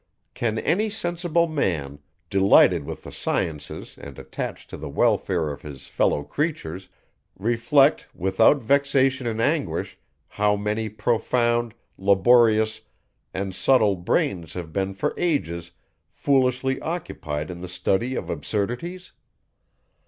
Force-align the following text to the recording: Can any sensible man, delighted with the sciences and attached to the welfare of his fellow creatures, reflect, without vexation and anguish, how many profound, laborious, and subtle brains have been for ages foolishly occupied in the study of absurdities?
Can 0.33 0.57
any 0.57 0.89
sensible 0.89 1.47
man, 1.47 1.99
delighted 2.31 2.85
with 2.85 3.03
the 3.03 3.11
sciences 3.11 3.99
and 3.99 4.17
attached 4.17 4.71
to 4.71 4.77
the 4.77 4.89
welfare 4.89 5.51
of 5.51 5.61
his 5.61 5.85
fellow 5.85 6.23
creatures, 6.23 6.89
reflect, 7.37 8.07
without 8.15 8.63
vexation 8.63 9.27
and 9.27 9.39
anguish, 9.39 9.99
how 10.27 10.55
many 10.55 10.89
profound, 10.89 11.75
laborious, 11.99 12.81
and 13.31 13.53
subtle 13.53 13.95
brains 13.95 14.53
have 14.53 14.73
been 14.73 14.95
for 14.95 15.13
ages 15.17 15.69
foolishly 16.11 16.81
occupied 16.81 17.51
in 17.51 17.61
the 17.61 17.67
study 17.69 18.15
of 18.15 18.31
absurdities? 18.31 19.11